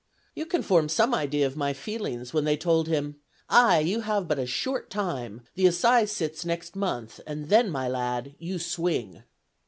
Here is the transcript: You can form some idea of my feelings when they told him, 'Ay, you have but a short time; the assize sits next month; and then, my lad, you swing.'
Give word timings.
You 0.33 0.47
can 0.47 0.63
form 0.63 0.89
some 0.89 1.13
idea 1.13 1.45
of 1.45 1.55
my 1.55 1.73
feelings 1.73 2.33
when 2.33 2.43
they 2.43 2.57
told 2.57 2.87
him, 2.87 3.17
'Ay, 3.51 3.81
you 3.81 3.99
have 3.99 4.27
but 4.27 4.39
a 4.39 4.47
short 4.47 4.89
time; 4.89 5.41
the 5.53 5.67
assize 5.67 6.11
sits 6.11 6.43
next 6.43 6.75
month; 6.75 7.19
and 7.27 7.49
then, 7.49 7.69
my 7.69 7.87
lad, 7.87 8.33
you 8.39 8.57
swing.' 8.57 9.21